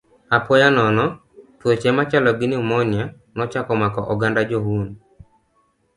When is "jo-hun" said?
4.49-4.89